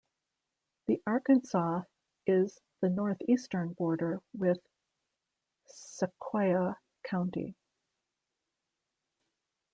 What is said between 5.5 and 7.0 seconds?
Sequoyah